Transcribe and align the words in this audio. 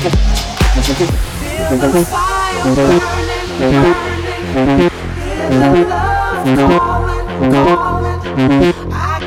I 0.00 0.04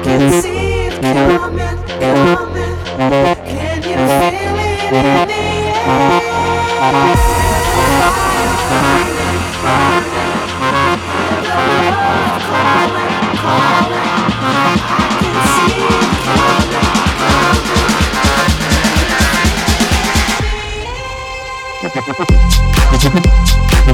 can 0.04 0.42
see 0.42 0.61